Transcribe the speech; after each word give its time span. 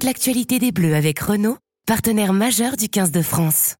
toute 0.00 0.06
l'actualité 0.06 0.58
des 0.58 0.72
Bleus 0.72 0.94
avec 0.94 1.18
Renault, 1.18 1.58
partenaire 1.86 2.32
majeur 2.32 2.76
du 2.78 2.88
15 2.88 3.12
de 3.12 3.20
France. 3.20 3.74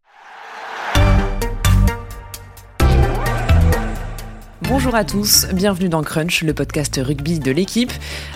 Bonjour 4.61 4.95
à 4.95 5.05
tous, 5.05 5.47
bienvenue 5.55 5.89
dans 5.89 6.03
Crunch, 6.03 6.43
le 6.43 6.53
podcast 6.53 7.01
rugby 7.03 7.39
de 7.39 7.51
l'équipe. 7.51 7.93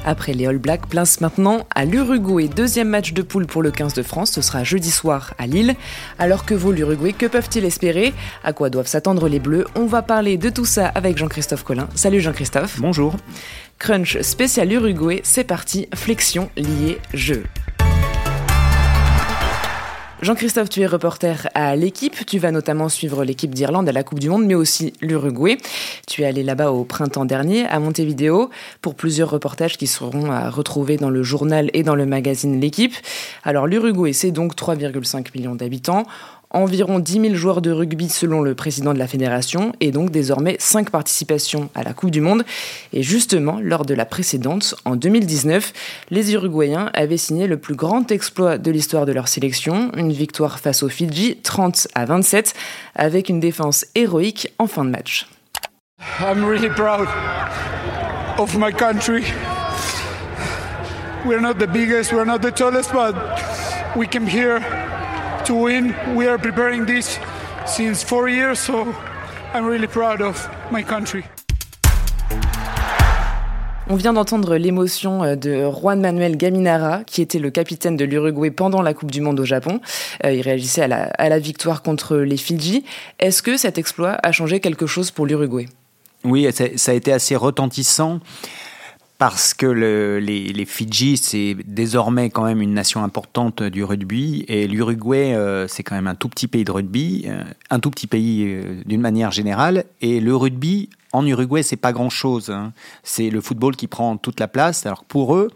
Après 0.06 0.32
les 0.32 0.46
All 0.46 0.56
Blacks, 0.56 0.86
place 0.86 1.20
maintenant 1.20 1.66
à 1.74 1.84
l'Uruguay. 1.84 2.48
Deuxième 2.48 2.88
match 2.88 3.12
de 3.12 3.20
poule 3.20 3.46
pour 3.46 3.62
le 3.62 3.70
15 3.70 3.92
de 3.92 4.02
France, 4.02 4.32
ce 4.32 4.40
sera 4.40 4.64
jeudi 4.64 4.90
soir 4.90 5.34
à 5.36 5.46
Lille. 5.46 5.74
Alors 6.18 6.46
que 6.46 6.54
vaut 6.54 6.72
l'Uruguay, 6.72 7.12
que 7.12 7.26
peuvent-ils 7.26 7.66
espérer? 7.66 8.14
À 8.44 8.54
quoi 8.54 8.70
doivent 8.70 8.86
s'attendre 8.86 9.28
les 9.28 9.40
Bleus? 9.40 9.66
On 9.74 9.84
va 9.84 10.00
parler 10.00 10.38
de 10.38 10.48
tout 10.48 10.64
ça 10.64 10.86
avec 10.86 11.18
Jean-Christophe 11.18 11.64
Collin. 11.64 11.88
Salut 11.94 12.20
Jean-Christophe. 12.20 12.80
Bonjour. 12.80 13.14
Crunch 13.78 14.22
spécial 14.22 14.72
Uruguay, 14.72 15.20
c'est 15.22 15.44
parti, 15.44 15.86
flexion 15.94 16.48
liée 16.56 16.98
jeu. 17.12 17.42
Jean-Christophe, 20.24 20.70
tu 20.70 20.80
es 20.80 20.86
reporter 20.86 21.48
à 21.52 21.76
l'équipe. 21.76 22.24
Tu 22.24 22.38
vas 22.38 22.50
notamment 22.50 22.88
suivre 22.88 23.24
l'équipe 23.24 23.54
d'Irlande 23.54 23.90
à 23.90 23.92
la 23.92 24.02
Coupe 24.02 24.20
du 24.20 24.30
Monde, 24.30 24.46
mais 24.46 24.54
aussi 24.54 24.94
l'Uruguay. 25.02 25.58
Tu 26.08 26.22
es 26.22 26.24
allé 26.24 26.42
là-bas 26.42 26.72
au 26.72 26.84
printemps 26.84 27.26
dernier, 27.26 27.66
à 27.66 27.78
Montevideo, 27.78 28.48
pour 28.80 28.94
plusieurs 28.94 29.28
reportages 29.28 29.76
qui 29.76 29.86
seront 29.86 30.30
à 30.30 30.48
retrouver 30.48 30.96
dans 30.96 31.10
le 31.10 31.22
journal 31.22 31.68
et 31.74 31.82
dans 31.82 31.94
le 31.94 32.06
magazine 32.06 32.58
L'équipe. 32.58 32.94
Alors, 33.42 33.66
l'Uruguay, 33.66 34.14
c'est 34.14 34.30
donc 34.30 34.56
3,5 34.56 35.26
millions 35.34 35.56
d'habitants 35.56 36.04
environ 36.54 36.98
10 36.98 37.20
000 37.20 37.34
joueurs 37.34 37.60
de 37.60 37.70
rugby 37.70 38.08
selon 38.08 38.40
le 38.40 38.54
président 38.54 38.94
de 38.94 38.98
la 38.98 39.06
fédération 39.06 39.72
et 39.80 39.90
donc 39.90 40.10
désormais 40.10 40.56
5 40.58 40.90
participations 40.90 41.68
à 41.74 41.82
la 41.82 41.92
Coupe 41.92 42.10
du 42.10 42.20
Monde. 42.20 42.44
Et 42.92 43.02
justement, 43.02 43.58
lors 43.60 43.84
de 43.84 43.94
la 43.94 44.06
précédente, 44.06 44.74
en 44.84 44.96
2019, 44.96 45.72
les 46.10 46.32
Uruguayens 46.32 46.90
avaient 46.94 47.16
signé 47.16 47.46
le 47.46 47.58
plus 47.58 47.74
grand 47.74 48.10
exploit 48.10 48.56
de 48.56 48.70
l'histoire 48.70 49.04
de 49.04 49.12
leur 49.12 49.28
sélection, 49.28 49.90
une 49.96 50.12
victoire 50.12 50.60
face 50.60 50.82
aux 50.82 50.88
Fidji 50.88 51.36
30 51.42 51.88
à 51.94 52.04
27 52.04 52.54
avec 52.94 53.28
une 53.28 53.40
défense 53.40 53.84
héroïque 53.94 54.52
en 54.58 54.66
fin 54.66 54.84
de 54.84 54.90
match. 54.90 55.26
I'm 56.20 56.44
really 56.44 56.68
proud 56.68 57.08
of 58.38 58.56
my 58.56 58.72
country. 58.72 59.24
We're 61.24 61.40
not 61.40 61.54
the 61.54 61.66
biggest, 61.66 62.12
we're 62.12 62.26
not 62.26 62.40
the 62.40 62.52
tallest, 62.52 62.92
but 62.92 63.14
we 63.96 64.06
came 64.06 64.26
here 64.26 64.83
to 65.44 65.54
win. 65.54 65.94
We 66.14 66.26
are 66.26 66.38
preparing 66.38 66.86
this 66.86 67.18
since 67.66 68.02
four 68.02 68.28
years, 68.28 68.58
so 68.58 68.86
I'm 69.52 69.66
really 69.66 69.86
proud 69.86 70.20
of 70.20 70.48
my 70.70 70.82
country. 70.82 71.24
On 73.90 73.96
vient 73.96 74.14
d'entendre 74.14 74.56
l'émotion 74.56 75.22
euh, 75.22 75.36
de 75.36 75.70
Juan 75.70 76.00
Manuel 76.00 76.38
Gaminara, 76.38 77.04
qui 77.04 77.20
était 77.20 77.38
le 77.38 77.50
capitaine 77.50 77.96
de 77.96 78.06
l'Uruguay 78.06 78.50
pendant 78.50 78.80
la 78.80 78.94
Coupe 78.94 79.10
du 79.10 79.20
Monde 79.20 79.38
au 79.40 79.44
Japon. 79.44 79.80
Euh, 80.24 80.32
il 80.32 80.40
réagissait 80.40 80.82
à 80.82 80.88
la, 80.88 81.02
à 81.18 81.28
la 81.28 81.38
victoire 81.38 81.82
contre 81.82 82.16
les 82.16 82.38
Fidji. 82.38 82.84
Est-ce 83.18 83.42
que 83.42 83.58
cet 83.58 83.76
exploit 83.76 84.16
a 84.22 84.32
changé 84.32 84.60
quelque 84.60 84.86
chose 84.86 85.10
pour 85.10 85.26
l'Uruguay? 85.26 85.66
Oui, 86.24 86.48
ça 86.76 86.92
a 86.92 86.94
été 86.94 87.12
assez 87.12 87.36
retentissant 87.36 88.20
parce 89.24 89.54
que 89.54 89.64
le, 89.64 90.18
les, 90.18 90.66
Fidji, 90.66 91.16
c'est 91.16 91.56
désormais 91.64 92.28
quand 92.28 92.44
même 92.44 92.60
une 92.60 92.74
nation 92.74 93.02
importante 93.02 93.62
du 93.62 93.82
rugby, 93.82 94.44
et 94.48 94.66
l'Uruguay, 94.66 95.34
euh, 95.34 95.66
c'est 95.66 95.82
quand 95.82 95.94
même 95.94 96.08
un 96.08 96.14
tout 96.14 96.28
petit 96.28 96.46
pays 96.46 96.62
de 96.62 96.70
rugby, 96.70 97.24
euh, 97.28 97.42
un 97.70 97.80
tout 97.80 97.88
petit 97.88 98.06
pays 98.06 98.44
euh, 98.44 98.82
d'une 98.84 99.00
manière 99.00 99.30
générale, 99.30 99.86
et 100.02 100.20
le 100.20 100.36
rugby 100.36 100.90
en 101.14 101.24
Uruguay, 101.26 101.62
c'est 101.62 101.76
pas 101.76 101.94
grand-chose. 101.94 102.50
Hein. 102.50 102.74
C'est 103.02 103.30
le 103.30 103.40
football 103.40 103.76
qui 103.76 103.86
prend 103.86 104.18
toute 104.18 104.38
la 104.40 104.46
place. 104.46 104.84
Alors 104.84 105.04
pour 105.04 105.34
eux, 105.36 105.50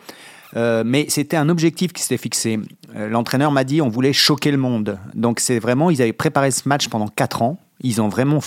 mais 0.57 1.05
c'était 1.11 1.37
un 1.37 1.51
objectif 1.51 1.93
qui 1.93 2.01
s'était 2.01 2.17
fixé. 2.17 2.59
L'entraîneur 2.95 3.53
m'a 3.53 3.65
dit 3.65 3.83
on 3.83 3.91
voulait 3.91 4.15
choquer 4.15 4.51
le 4.51 4.57
monde. 4.57 4.99
Donc 5.15 5.41
c'est 5.41 5.59
vraiment, 5.59 5.91
ils 5.91 6.01
avaient 6.01 6.15
préparé 6.15 6.53
ce 6.53 6.67
match 6.71 6.89
pendant 6.89 7.09
quatre 7.09 7.43
ans. 7.43 7.59
Ils 7.83 8.01
ont 8.01 8.09
vraiment 8.09 8.41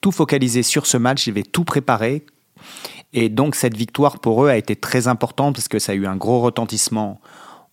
tout 0.00 0.10
focalisé 0.10 0.64
sur 0.64 0.86
ce 0.86 0.96
match. 0.96 1.28
Ils 1.28 1.30
avaient 1.30 1.42
tout 1.44 1.64
préparé 1.64 2.24
et 3.14 3.28
donc 3.28 3.54
cette 3.54 3.76
victoire 3.76 4.18
pour 4.18 4.44
eux 4.44 4.48
a 4.48 4.56
été 4.56 4.76
très 4.76 5.08
importante 5.08 5.54
parce 5.54 5.68
que 5.68 5.78
ça 5.78 5.92
a 5.92 5.94
eu 5.94 6.06
un 6.06 6.16
gros 6.16 6.40
retentissement 6.40 7.20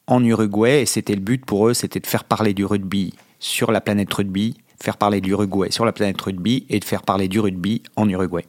en 0.08 0.24
Uruguay 0.24 0.82
et 0.82 0.86
c'était 0.86 1.16
le 1.16 1.22
but 1.22 1.46
pour 1.46 1.68
eux, 1.68 1.74
c'était 1.74 2.00
de 2.00 2.08
faire 2.08 2.24
parler 2.24 2.54
du 2.54 2.64
rugby 2.64 3.14
sur 3.40 3.72
la 3.72 3.82
planète 3.82 4.14
rugby, 4.14 4.56
faire 4.82 4.98
parler 4.98 5.20
du 5.20 5.32
Uruguay 5.32 5.72
sur 5.72 5.84
la 5.84 5.92
planète 5.92 6.22
rugby 6.22 6.66
et 6.70 6.80
de 6.80 6.86
faire 6.86 7.02
parler 7.02 7.28
du 7.28 7.40
rugby 7.40 7.82
en 7.96 8.08
Uruguay. 8.08 8.46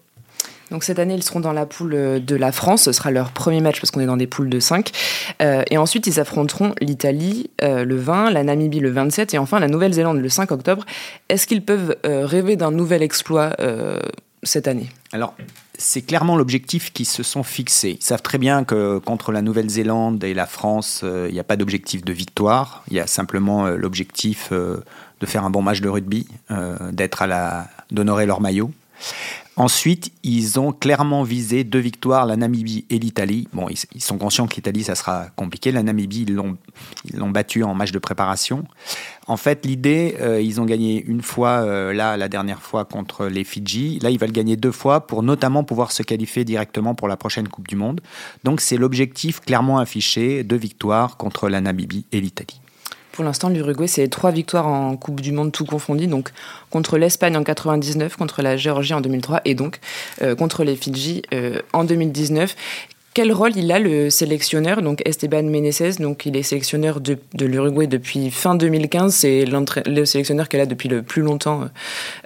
Donc 0.73 0.85
cette 0.85 0.99
année, 0.99 1.15
ils 1.15 1.23
seront 1.23 1.41
dans 1.41 1.53
la 1.53 1.67
poule 1.67 1.95
euh, 1.95 2.19
de 2.19 2.35
la 2.35 2.51
France. 2.51 2.85
Ce 2.85 2.93
sera 2.93 3.11
leur 3.11 3.31
premier 3.31 3.61
match 3.61 3.79
parce 3.79 3.91
qu'on 3.91 4.01
est 4.01 4.07
dans 4.07 4.17
des 4.17 4.27
poules 4.27 4.49
de 4.49 4.59
5. 4.59 4.91
Euh, 5.43 5.63
et 5.71 5.77
ensuite, 5.77 6.07
ils 6.07 6.19
affronteront 6.19 6.75
l'Italie 6.81 7.51
euh, 7.63 7.85
le 7.85 7.97
20, 7.97 8.31
la 8.31 8.43
Namibie 8.43 8.81
le 8.81 8.91
27 8.91 9.35
et 9.35 9.39
enfin 9.39 9.61
la 9.61 9.69
Nouvelle-Zélande 9.69 10.19
le 10.19 10.29
5 10.31 10.51
octobre. 10.51 10.85
Est-ce 11.29 11.47
qu'ils 11.47 11.63
peuvent 11.63 11.97
rêver 12.05 12.57
d'un 12.57 12.71
nouvel 12.71 13.03
exploit 13.03 13.55
cette 14.43 14.67
année 14.67 14.89
Alors, 15.13 15.35
c'est 15.79 16.03
clairement 16.03 16.37
l'objectif 16.37 16.93
qu'ils 16.93 17.07
se 17.07 17.23
sont 17.23 17.43
fixés. 17.43 17.97
Ils 18.01 18.05
savent 18.05 18.23
très 18.23 18.39
bien 18.39 18.65
que 18.65 18.99
contre 18.99 19.33
la 19.33 19.43
Nouvelle-Zélande 19.43 20.23
et 20.25 20.35
la 20.35 20.47
France, 20.47 21.03
euh, 21.05 21.27
il 21.29 21.35
n'y 21.35 21.41
a 21.41 21.45
pas 21.45 21.57
d'objectif 21.57 22.05
de 22.05 22.13
victoire. 22.13 22.83
Il 22.89 22.95
y 22.95 23.01
a 23.01 23.07
simplement 23.07 23.67
euh, 23.67 23.77
l'objectif 23.77 24.49
euh, 24.53 24.79
de 25.21 25.27
faire 25.27 25.45
un 25.45 25.51
bon 25.51 25.63
match 25.63 25.81
de 25.81 25.89
rugby, 25.89 26.27
d'être 26.91 27.23
à 27.23 27.29
la, 27.29 27.69
d'honorer 27.93 28.27
leur 28.27 28.41
maillot. 28.41 28.73
Ensuite, 29.57 30.13
ils 30.23 30.59
ont 30.59 30.73
clairement 30.73 31.25
visé 31.25 31.63
deux 31.63 31.79
victoires, 31.79 32.25
la 32.25 32.37
Namibie 32.37 32.87
et 32.89 32.99
l'Italie. 32.99 33.49
Bon, 33.53 33.69
ils, 33.69 34.03
sont 34.03 34.17
conscients 34.17 34.47
que 34.47 34.55
l'Italie, 34.55 34.83
ça 34.83 34.95
sera 34.95 35.27
compliqué. 35.37 35.73
La 35.73 35.83
Namibie, 35.83 36.23
ils 36.23 36.35
l'ont, 36.35 36.57
ils 37.05 37.17
l'ont 37.17 37.29
battu 37.29 37.63
en 37.63 37.75
match 37.75 37.93
de 37.93 37.99
préparation. 37.99 38.65
En 39.27 39.37
fait, 39.37 39.67
l'idée, 39.67 40.17
euh, 40.21 40.41
ils 40.41 40.59
ont 40.59 40.65
gagné 40.65 41.05
une 41.05 41.21
fois, 41.21 41.61
euh, 41.65 41.93
là, 41.93 42.17
la 42.17 42.29
dernière 42.31 42.63
fois 42.63 42.87
contre 42.87 43.27
les 43.27 43.45
Fidji. 43.45 43.99
Là, 43.99 44.09
ils 44.09 44.19
veulent 44.19 44.33
gagner 44.33 44.57
deux 44.57 44.73
fois 44.73 45.07
pour 45.07 45.23
notamment 45.23 45.65
pouvoir 45.65 45.93
se 45.93 46.03
qualifier 46.03 46.47
directement 46.47 46.95
pour 46.95 47.07
la 47.07 47.19
prochaine 47.19 47.49
Coupe 47.49 47.69
du 47.69 47.77
Monde. 47.77 48.01
Donc, 48.45 48.63
c'est 48.63 48.79
l'objectif 48.79 49.41
clairement 49.41 49.79
affiché, 49.79 50.45
deux 50.45 50.57
victoires 50.57 51.19
contre 51.19 51.51
la 51.51 51.61
Namibie 51.61 52.07
et 52.11 52.23
l'Italie. 52.23 52.62
Pour 53.13 53.25
l'instant, 53.25 53.51
l'Uruguay, 53.51 53.87
c'est 53.87 54.09
trois 54.09 54.31
victoires 54.31 54.67
en 54.67 54.97
Coupe 54.97 55.21
du 55.21 55.33
Monde 55.33 55.53
tout 55.53 55.67
confondu, 55.67 56.07
donc 56.07 56.31
contre 56.71 56.97
l'Espagne 56.97 57.37
en 57.37 57.45
99, 57.45 58.17
contre 58.17 58.41
la 58.41 58.57
Géorgie 58.57 58.95
en 58.95 59.03
2003 59.03 59.43
et 59.45 59.55
donc 59.55 59.81
euh, 60.23 60.35
contre 60.35 60.65
les 60.65 60.77
Fidji 60.77 61.23
euh, 61.35 61.61
en 61.75 61.85
2019. 61.85 62.57
Quel 63.15 63.31
rôle 63.31 63.55
il 63.57 63.71
a 63.71 63.79
le 63.79 64.09
sélectionneur, 64.09 64.81
donc 64.81 65.03
Esteban 65.07 65.43
Meneses, 65.43 65.99
donc 65.99 66.25
il 66.25 66.35
est 66.35 66.43
sélectionneur 66.43 67.03
de, 67.03 67.19
l'Uruguay 67.39 67.87
depuis 67.87 68.31
fin 68.31 68.55
2015, 68.55 69.15
c'est 69.15 69.45
le 69.45 70.05
sélectionneur 70.07 70.49
qu'elle 70.49 70.63
a 70.63 70.67
depuis 70.67 70.89
le 70.89 71.03
plus 71.03 71.21
longtemps 71.21 71.69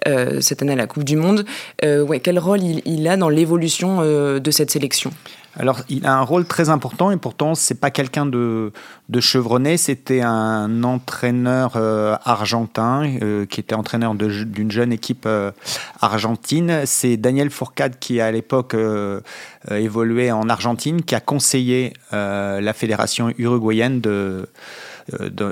euh, 0.07 0.41
cette 0.41 0.63
année 0.63 0.75
à 0.75 0.77
la 0.77 0.87
Coupe 0.87 1.03
du 1.03 1.17
Monde. 1.17 1.45
quel 1.81 2.39
rôle 2.39 2.61
il 2.63 3.09
a 3.09 3.17
dans 3.17 3.29
l'évolution 3.29 4.03
de 4.03 4.51
cette 4.53 4.71
sélection? 4.71 5.11
Alors, 5.59 5.81
il 5.89 6.05
a 6.05 6.15
un 6.15 6.23
rôle 6.23 6.45
très 6.45 6.69
important 6.69 7.11
et 7.11 7.17
pourtant, 7.17 7.55
c'est 7.55 7.81
pas 7.81 7.91
quelqu'un 7.91 8.27
de, 8.27 8.73
de 9.09 9.21
chevronné. 9.21 9.79
C'était 9.79 10.21
un 10.21 10.85
entraîneur 10.85 11.73
euh, 11.77 12.15
argentin 12.25 13.09
euh, 13.23 13.47
qui 13.47 13.61
était 13.61 13.75
entraîneur 13.75 14.15
d'une 14.15 14.71
jeune 14.71 14.93
équipe 14.93 15.25
euh, 15.25 15.51
argentine. 16.03 16.83
C'est 16.85 17.17
Daniel 17.17 17.49
Fourcade 17.51 17.99
qui, 17.99 18.21
à 18.21 18.31
l'époque, 18.31 18.77
évoluait 19.71 20.31
en 20.31 20.49
Argentine, 20.49 21.03
qui 21.03 21.15
a 21.15 21.21
conseillé 21.21 21.95
la 22.13 22.73
fédération 22.73 23.33
uruguayenne 23.39 24.01
de 24.01 24.49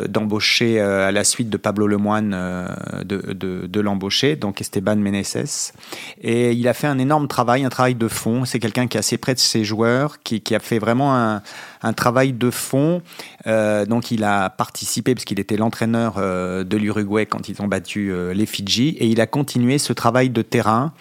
d'embaucher 0.09 0.81
euh, 0.81 1.09
à 1.09 1.13
la 1.13 1.25
suite 1.25 1.49
de 1.49 1.57
Pablo 1.57 1.87
Lemoine 1.87 2.33
euh, 2.35 2.69
de, 3.05 3.33
de, 3.67 3.81
l'embaucher, 3.81 4.37
donc 4.37 4.61
Esteban 4.61 4.97
Meneses. 4.97 5.73
Et 6.21 6.53
il 6.53 6.67
a 6.69 6.75
fait 6.75 6.87
un 6.87 6.99
énorme 6.99 7.29
travail, 7.29 7.65
un 7.65 7.69
travail 7.69 7.95
de 7.95 8.09
fond. 8.09 8.45
C'est 8.45 8.59
quelqu'un 8.59 8.87
qui 8.87 8.97
est 8.97 9.01
assez 9.01 9.19
près 9.19 9.35
de 9.35 9.39
ses 9.39 9.65
joueurs, 9.65 10.23
qui, 10.23 10.41
qui 10.41 10.55
a 10.55 10.61
fait 10.61 10.79
vraiment 10.79 11.15
un, 11.15 11.43
un 11.85 11.93
travail 11.93 12.33
de 12.33 12.51
fond. 12.51 13.03
Euh, 13.47 13.85
donc 13.85 14.11
il 14.11 14.25
a 14.25 14.51
participé, 14.51 15.15
parce 15.15 15.25
qu'il 15.25 15.39
était 15.39 15.57
l'entraîneur 15.57 16.15
euh, 16.17 16.65
de 16.65 16.77
l'Uruguay 16.77 17.27
quand 17.27 17.49
ils 17.49 17.61
ont 17.61 17.69
battu 17.69 18.11
euh, 18.11 18.33
les 18.33 18.47
Fidji, 18.47 18.97
et 18.99 19.07
il 19.07 19.21
a 19.21 19.27
continué 19.27 19.79
ce 19.79 19.93
travail 19.93 20.31
de 20.31 20.43
terrain 20.43 20.93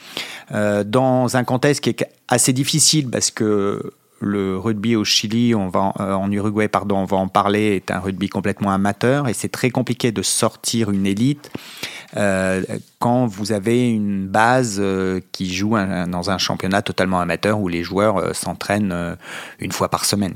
dans 0.86 1.36
un 1.36 1.44
contexte 1.44 1.84
qui 1.84 1.90
est 1.90 2.08
assez 2.28 2.54
difficile 2.54 3.10
parce 3.10 3.32
que 3.32 3.94
le 4.20 4.58
rugby 4.58 4.96
au 4.96 5.04
Chili, 5.04 5.54
on 5.54 5.68
va 5.68 5.94
euh, 6.00 6.14
en 6.14 6.32
Uruguay, 6.32 6.68
pardon, 6.68 6.98
on 6.98 7.06
va 7.06 7.18
en 7.18 7.28
parler, 7.28 7.76
est 7.76 7.92
un 7.92 8.00
rugby 8.00 8.30
complètement 8.30 8.72
amateur 8.72 9.28
et 9.28 9.34
c'est 9.34 9.50
très 9.50 9.70
compliqué 9.70 10.12
de 10.12 10.22
sortir 10.22 10.92
une 10.92 11.06
élite 11.06 11.52
euh, 12.16 12.64
quand 13.00 13.26
vous 13.26 13.52
avez 13.52 13.90
une 13.90 14.28
base 14.28 14.78
euh, 14.80 15.20
qui 15.32 15.54
joue 15.54 15.76
dans 16.08 16.30
un 16.30 16.38
championnat 16.38 16.82
totalement 16.82 17.20
amateur 17.20 17.60
où 17.60 17.68
les 17.68 17.84
joueurs 17.84 18.36
s'entraînent 18.36 19.18
une 19.60 19.72
fois 19.72 19.90
par 19.90 20.06
semaine. 20.06 20.34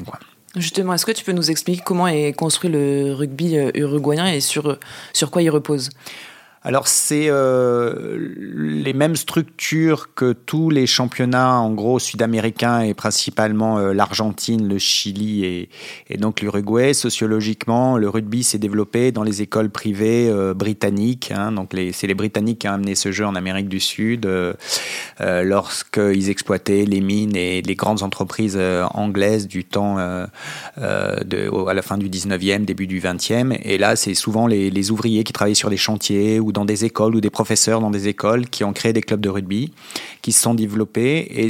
Justement, 0.55 0.93
est-ce 0.93 1.05
que 1.05 1.11
tu 1.11 1.23
peux 1.23 1.33
nous 1.33 1.51
expliquer 1.51 1.81
comment 1.85 2.07
est 2.07 2.33
construit 2.33 2.69
le 2.69 3.13
rugby 3.13 3.55
uruguayen 3.75 4.27
et 4.27 4.39
sur, 4.39 4.77
sur 5.13 5.31
quoi 5.31 5.41
il 5.41 5.49
repose? 5.49 5.89
Alors 6.67 6.89
c'est 6.89 7.27
euh, 7.29 8.17
les 8.53 8.91
mêmes 8.91 9.15
structures 9.15 10.13
que 10.15 10.33
tous 10.33 10.69
les 10.69 10.85
championnats 10.85 11.59
en 11.59 11.71
gros 11.71 11.97
sud-américains 11.97 12.81
et 12.81 12.93
principalement 12.93 13.79
euh, 13.79 13.93
l'Argentine, 13.93 14.67
le 14.67 14.77
Chili 14.77 15.45
et, 15.45 16.17
donc 16.17 16.41
l'Uruguay. 16.41 16.93
Sociologiquement, 16.93 17.97
le 17.97 18.09
rugby 18.09 18.43
s'est 18.43 18.57
développé 18.57 19.13
dans 19.13 19.23
les 19.23 19.41
écoles 19.41 19.69
privées 19.69 20.27
euh, 20.29 20.53
britanniques. 20.53 21.31
Hein, 21.33 21.53
donc 21.53 21.71
c'est 21.93 22.07
les 22.07 22.13
Britanniques 22.13 22.59
qui 22.59 22.67
ont 22.67 22.73
amené 22.73 22.95
ce 22.95 23.13
jeu 23.13 23.25
en 23.25 23.35
Amérique 23.35 23.69
du 23.69 23.79
Sud 23.79 24.29
lorsqu'ils 25.21 26.29
exploitaient 26.29 26.83
les 26.83 26.99
mines 26.99 27.37
et 27.37 27.61
les 27.61 27.75
grandes 27.75 28.03
entreprises 28.03 28.59
anglaises 28.93 29.47
du 29.47 29.63
temps 29.63 29.97
à 29.97 30.27
la 30.75 31.81
fin 31.81 31.97
du 31.97 32.09
19e, 32.09 32.65
début 32.65 32.87
du 32.87 32.99
20e. 32.99 33.57
Et 33.63 33.77
là, 33.77 33.95
c'est 33.95 34.15
souvent 34.15 34.47
les, 34.47 34.69
les 34.69 34.91
ouvriers 34.91 35.23
qui 35.23 35.31
travaillaient 35.31 35.55
sur 35.55 35.69
des 35.69 35.77
chantiers 35.77 36.41
ou 36.41 36.51
dans 36.57 36.65
des 36.65 36.85
écoles 36.85 37.15
ou 37.15 37.21
des 37.21 37.29
professeurs 37.29 37.81
dans 37.81 37.91
des 37.91 38.07
écoles 38.07 38.49
qui 38.49 38.63
ont 38.63 38.73
créé 38.73 38.91
des 38.91 39.01
clubs 39.01 39.21
de 39.21 39.29
rugby, 39.29 39.73
qui 40.23 40.31
se 40.31 40.41
sont 40.41 40.55
développés, 40.55 41.45
et 41.45 41.49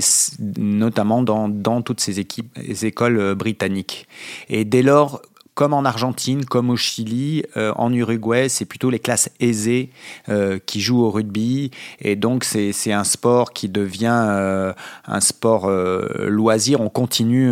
notamment 0.60 1.24
dans, 1.24 1.48
dans 1.48 1.82
toutes 1.82 2.02
ces 2.02 2.20
équipes, 2.20 2.50
les 2.58 2.86
écoles 2.86 3.18
euh, 3.18 3.34
britanniques. 3.34 4.06
Et 4.50 4.66
dès 4.66 4.82
lors, 4.82 5.22
comme 5.58 5.74
en 5.74 5.86
Argentine, 5.86 6.46
comme 6.46 6.70
au 6.70 6.76
Chili, 6.76 7.42
euh, 7.58 7.74
en 7.78 7.92
Uruguay, 7.92 8.48
c'est 8.48 8.66
plutôt 8.66 8.92
les 8.92 9.00
classes 9.00 9.32
aisées 9.40 9.90
euh, 10.30 10.60
qui 10.64 10.82
jouent 10.82 11.02
au 11.02 11.10
rugby. 11.10 11.72
Et 12.00 12.16
donc, 12.16 12.44
c'est 12.44 12.92
un 12.92 13.04
sport 13.04 13.54
qui 13.54 13.68
devient 13.68 14.22
euh, 14.30 14.74
un 15.08 15.20
sport 15.20 15.68
loisir. 16.28 16.80
On 16.80 16.90
continue, 16.90 17.52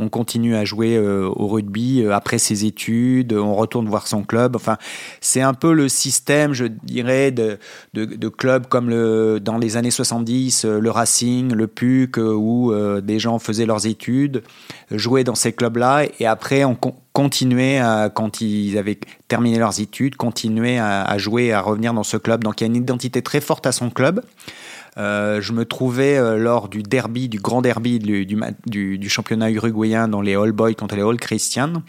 on 0.00 0.08
continue 0.08 0.56
à 0.56 0.64
jouer 0.64 0.98
au 0.98 1.46
rugby 1.46 2.04
après 2.10 2.38
ses 2.38 2.64
études, 2.64 3.32
on 3.32 3.54
retourne 3.54 3.88
voir 3.88 4.08
son 4.08 4.24
club. 4.24 4.56
Enfin, 4.56 4.76
c'est 5.20 5.40
un 5.40 5.54
peu 5.54 5.72
le 5.72 5.88
système, 5.88 6.52
je 6.52 6.64
dirais, 6.64 7.30
de, 7.30 7.60
de, 7.94 8.06
de 8.06 8.28
clubs 8.28 8.66
comme 8.66 8.90
le, 8.90 9.38
dans 9.38 9.58
les 9.58 9.76
années 9.76 9.92
70, 9.92 10.64
le 10.64 10.90
Racing, 10.90 11.52
le 11.52 11.68
PUC, 11.68 12.16
où 12.16 12.74
des 13.00 13.20
gens 13.20 13.38
faisaient 13.38 13.66
leurs 13.66 13.86
études, 13.86 14.42
jouaient 14.90 15.24
dans 15.24 15.36
ces 15.36 15.52
clubs-là, 15.52 16.06
et 16.18 16.26
après, 16.26 16.64
on 16.64 16.74
continuer, 17.16 17.78
à, 17.78 18.10
quand 18.12 18.42
ils 18.42 18.76
avaient 18.76 18.98
terminé 19.26 19.58
leurs 19.58 19.80
études, 19.80 20.16
continuer 20.16 20.78
à, 20.78 21.16
jouer, 21.16 21.50
à 21.50 21.62
revenir 21.62 21.94
dans 21.94 22.02
ce 22.02 22.18
club. 22.18 22.44
Donc 22.44 22.60
il 22.60 22.64
y 22.64 22.66
a 22.66 22.68
une 22.68 22.76
identité 22.76 23.22
très 23.22 23.40
forte 23.40 23.66
à 23.66 23.72
son 23.72 23.88
club. 23.88 24.22
Euh, 24.98 25.40
je 25.40 25.54
me 25.54 25.64
trouvais 25.64 26.18
euh, 26.18 26.36
lors 26.36 26.68
du 26.68 26.82
derby, 26.82 27.30
du 27.30 27.38
grand 27.38 27.62
derby 27.62 27.98
du, 27.98 28.26
du, 28.66 28.98
du 28.98 29.08
championnat 29.08 29.50
uruguayen 29.50 30.08
dans 30.08 30.20
les 30.20 30.34
All 30.34 30.52
Boys 30.52 30.74
contre 30.74 30.94
les 30.94 31.00
All 31.00 31.16
Christians. 31.16 31.82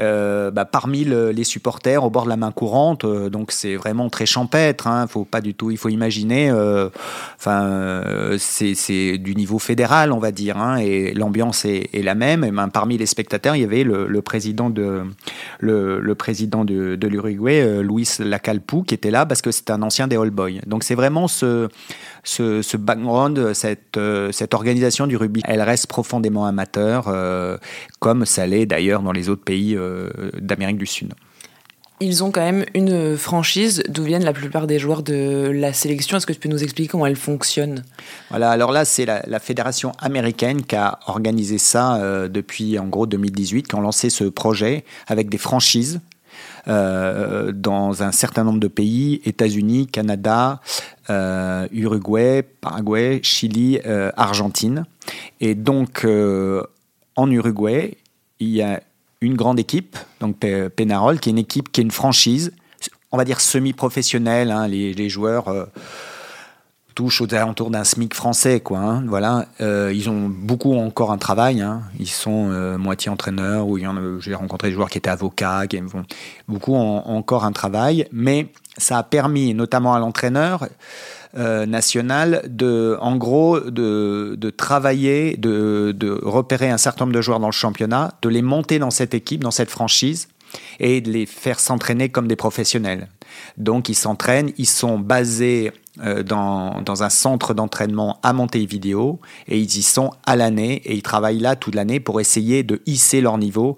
Euh, 0.00 0.50
bah, 0.50 0.64
parmi 0.64 1.04
les 1.04 1.44
supporters 1.44 2.02
au 2.02 2.10
bord 2.10 2.24
de 2.24 2.28
la 2.28 2.36
main 2.36 2.50
courante. 2.50 3.04
Euh, 3.04 3.30
donc 3.30 3.52
c'est 3.52 3.76
vraiment 3.76 4.10
très 4.10 4.26
champêtre. 4.26 4.88
Hein, 4.88 5.06
faut 5.06 5.24
pas 5.24 5.40
du 5.40 5.54
tout. 5.54 5.70
Il 5.70 5.76
faut 5.76 5.88
imaginer. 5.88 6.50
Euh, 6.50 6.88
enfin, 7.36 8.02
c'est 8.38 9.18
du 9.18 9.34
niveau 9.34 9.58
fédéral, 9.58 10.12
on 10.12 10.18
va 10.18 10.32
dire, 10.32 10.58
hein, 10.58 10.76
et 10.78 11.14
l'ambiance 11.14 11.64
est, 11.64 11.90
la 12.02 12.14
même. 12.14 12.44
Et 12.44 12.50
ben, 12.50 12.68
parmi 12.68 12.98
les 12.98 13.06
spectateurs, 13.06 13.54
il 13.54 13.62
y 13.62 13.64
avait 13.64 13.84
le, 13.84 14.22
président 14.22 14.68
de 14.68 15.02
le, 15.60 16.14
président 16.14 16.64
de, 16.64 16.98
l'Uruguay, 17.06 17.82
Luis 17.82 18.08
Lacalpu, 18.18 18.82
qui 18.84 18.94
était 18.94 19.10
là 19.10 19.26
parce 19.26 19.42
que 19.42 19.52
c'est 19.52 19.70
un 19.70 19.82
ancien 19.82 20.08
des 20.08 20.16
All 20.16 20.30
Boys. 20.30 20.60
Donc 20.66 20.82
c'est 20.82 20.94
vraiment 20.94 21.28
ce 21.28 21.68
ce, 22.24 22.76
background, 22.76 23.52
cette, 23.52 23.98
cette 24.32 24.54
organisation 24.54 25.06
du 25.06 25.16
rugby, 25.16 25.42
elle 25.44 25.60
reste 25.60 25.86
profondément 25.88 26.46
amateur, 26.46 27.12
comme 28.00 28.24
ça 28.24 28.46
l'est 28.46 28.64
d'ailleurs 28.64 29.02
dans 29.02 29.12
les 29.12 29.28
autres 29.28 29.44
pays 29.44 29.76
d'Amérique 30.38 30.78
du 30.78 30.86
Sud. 30.86 31.12
Ils 32.00 32.24
ont 32.24 32.32
quand 32.32 32.40
même 32.40 32.64
une 32.74 33.16
franchise 33.16 33.82
d'où 33.88 34.02
viennent 34.02 34.24
la 34.24 34.32
plupart 34.32 34.66
des 34.66 34.78
joueurs 34.78 35.02
de 35.02 35.50
la 35.54 35.72
sélection. 35.72 36.16
Est-ce 36.16 36.26
que 36.26 36.32
tu 36.32 36.40
peux 36.40 36.48
nous 36.48 36.62
expliquer 36.62 36.88
comment 36.88 37.06
elle 37.06 37.16
fonctionne? 37.16 37.84
Voilà, 38.30 38.50
alors 38.50 38.72
là, 38.72 38.84
c'est 38.84 39.06
la, 39.06 39.38
fédération 39.38 39.92
américaine 40.00 40.62
qui 40.62 40.74
a 40.74 40.98
organisé 41.06 41.58
ça 41.58 42.28
depuis 42.28 42.78
en 42.80 42.86
gros 42.86 43.06
2018, 43.06 43.68
qui 43.68 43.74
ont 43.76 43.80
lancé 43.80 44.10
ce 44.10 44.24
projet 44.24 44.84
avec 45.06 45.28
des 45.28 45.38
franchises 45.38 46.00
euh, 46.66 47.52
dans 47.52 48.02
un 48.02 48.12
certain 48.12 48.42
nombre 48.42 48.60
de 48.60 48.68
pays, 48.68 49.20
États-Unis, 49.26 49.86
Canada, 49.86 50.60
euh, 51.10 51.68
Uruguay, 51.72 52.42
Paraguay, 52.42 53.20
Chili, 53.22 53.78
euh, 53.84 54.10
Argentine. 54.16 54.86
Et 55.40 55.54
donc, 55.54 56.06
en 57.16 57.30
Uruguay, 57.30 57.98
il 58.40 58.48
y 58.48 58.62
a 58.62 58.80
une 59.24 59.36
grande 59.36 59.58
équipe, 59.58 59.96
donc 60.20 60.36
Penarol, 60.76 61.18
qui 61.18 61.30
est 61.30 61.32
une 61.32 61.38
équipe 61.38 61.72
qui 61.72 61.80
est 61.80 61.84
une 61.84 61.90
franchise, 61.90 62.52
on 63.12 63.16
va 63.16 63.24
dire 63.24 63.40
semi-professionnelle. 63.40 64.50
Hein, 64.50 64.68
les, 64.68 65.08
joueurs 65.08 65.48
touche 66.94 67.20
aux 67.20 67.34
alentours 67.34 67.70
d'un 67.70 67.84
SMIC 67.84 68.14
français, 68.14 68.60
quoi. 68.60 68.78
Hein, 68.78 69.04
voilà, 69.06 69.46
euh, 69.60 69.92
ils 69.94 70.08
ont 70.08 70.28
beaucoup 70.28 70.74
encore 70.76 71.12
un 71.12 71.18
travail. 71.18 71.60
Hein. 71.60 71.82
Ils 71.98 72.08
sont 72.08 72.48
euh, 72.50 72.78
moitié 72.78 73.10
entraîneurs 73.10 73.66
j'ai 74.20 74.34
rencontré 74.34 74.68
des 74.68 74.74
joueurs 74.74 74.90
qui 74.90 74.98
étaient 74.98 75.10
avocats, 75.10 75.66
qui 75.66 75.78
ont 75.78 76.04
beaucoup 76.48 76.74
encore 76.74 77.44
un 77.44 77.52
travail, 77.52 78.06
mais 78.12 78.48
ça 78.76 78.98
a 78.98 79.02
permis, 79.02 79.54
notamment 79.54 79.94
à 79.94 79.98
l'entraîneur 79.98 80.68
euh, 81.36 81.66
national, 81.66 82.42
de, 82.48 82.96
en 83.00 83.16
gros, 83.16 83.58
de, 83.58 84.36
de 84.38 84.50
travailler, 84.50 85.36
de, 85.36 85.92
de 85.96 86.18
repérer 86.22 86.70
un 86.70 86.78
certain 86.78 87.04
nombre 87.04 87.16
de 87.16 87.20
joueurs 87.20 87.40
dans 87.40 87.48
le 87.48 87.52
championnat, 87.52 88.14
de 88.22 88.28
les 88.28 88.42
monter 88.42 88.78
dans 88.78 88.90
cette 88.90 89.14
équipe, 89.14 89.42
dans 89.42 89.50
cette 89.50 89.70
franchise, 89.70 90.28
et 90.78 91.00
de 91.00 91.10
les 91.10 91.26
faire 91.26 91.60
s'entraîner 91.60 92.08
comme 92.08 92.28
des 92.28 92.36
professionnels. 92.36 93.08
Donc 93.56 93.88
ils 93.88 93.94
s'entraînent, 93.94 94.52
ils 94.58 94.68
sont 94.68 94.98
basés 94.98 95.72
euh, 96.02 96.22
dans, 96.22 96.80
dans, 96.82 97.02
un 97.02 97.10
centre 97.10 97.54
d'entraînement 97.54 98.18
à 98.22 98.32
Montevideo 98.32 99.20
et 99.48 99.58
ils 99.58 99.78
y 99.78 99.82
sont 99.82 100.10
à 100.26 100.36
l'année 100.36 100.82
et 100.84 100.94
ils 100.94 101.02
travaillent 101.02 101.40
là 101.40 101.56
toute 101.56 101.74
l'année 101.74 102.00
pour 102.00 102.20
essayer 102.20 102.62
de 102.62 102.82
hisser 102.86 103.20
leur 103.20 103.38
niveau 103.38 103.76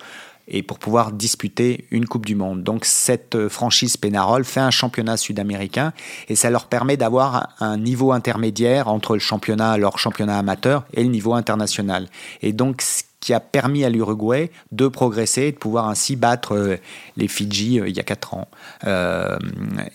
et 0.48 0.62
pour 0.62 0.78
pouvoir 0.78 1.12
disputer 1.12 1.86
une 1.90 2.06
Coupe 2.06 2.26
du 2.26 2.34
Monde. 2.34 2.62
Donc 2.62 2.84
cette 2.84 3.48
franchise 3.48 3.96
Pénarol 3.96 4.44
fait 4.44 4.60
un 4.60 4.70
championnat 4.70 5.16
sud-américain 5.16 5.92
et 6.28 6.36
ça 6.36 6.50
leur 6.50 6.66
permet 6.66 6.96
d'avoir 6.96 7.54
un 7.60 7.76
niveau 7.76 8.12
intermédiaire 8.12 8.88
entre 8.88 9.14
le 9.14 9.20
championnat, 9.20 9.76
leur 9.76 9.98
championnat 9.98 10.38
amateur 10.38 10.84
et 10.92 11.02
le 11.02 11.08
niveau 11.08 11.34
international. 11.34 12.08
Et 12.42 12.52
donc 12.52 12.82
qui 13.26 13.34
a 13.34 13.40
permis 13.40 13.84
à 13.84 13.90
l'Uruguay 13.90 14.52
de 14.70 14.86
progresser 14.86 15.42
et 15.42 15.52
de 15.52 15.56
pouvoir 15.56 15.88
ainsi 15.88 16.14
battre 16.14 16.54
euh, 16.54 16.76
les 17.16 17.26
Fidji 17.26 17.80
euh, 17.80 17.88
il 17.88 17.96
y 17.96 17.98
a 17.98 18.04
quatre 18.04 18.34
ans. 18.34 18.46
Euh, 18.84 19.36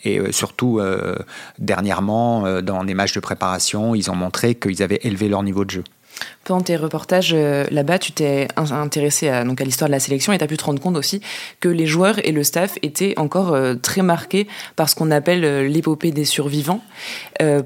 et 0.03 0.19
surtout, 0.33 0.81
dernièrement, 1.59 2.61
dans 2.61 2.83
des 2.83 2.93
matchs 2.93 3.13
de 3.13 3.19
préparation, 3.19 3.95
ils 3.95 4.11
ont 4.11 4.15
montré 4.15 4.55
qu'ils 4.55 4.83
avaient 4.83 4.99
élevé 5.03 5.29
leur 5.29 5.43
niveau 5.43 5.63
de 5.63 5.69
jeu. 5.69 5.83
Pendant 6.43 6.61
tes 6.61 6.75
reportages 6.75 7.33
euh, 7.33 7.65
là-bas, 7.69 7.99
tu 7.99 8.11
t'es 8.11 8.47
intéressé 8.57 9.29
à, 9.29 9.41
à 9.41 9.63
l'histoire 9.63 9.87
de 9.87 9.91
la 9.91 9.99
sélection 9.99 10.33
et 10.33 10.39
tu 10.39 10.43
as 10.43 10.47
pu 10.47 10.57
te 10.57 10.63
rendre 10.63 10.81
compte 10.81 10.97
aussi 10.97 11.21
que 11.59 11.69
les 11.69 11.85
joueurs 11.85 12.17
et 12.25 12.31
le 12.31 12.43
staff 12.43 12.79
étaient 12.81 13.13
encore 13.17 13.53
euh, 13.53 13.75
très 13.75 14.01
marqués 14.01 14.47
par 14.75 14.89
ce 14.89 14.95
qu'on 14.95 15.11
appelle 15.11 15.45
euh, 15.45 15.67
l'épopée 15.67 16.11
des 16.11 16.25
survivants. 16.25 16.81